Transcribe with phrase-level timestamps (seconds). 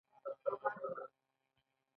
[0.03, 1.05] ګل راغلی، ګل پاڼه راغله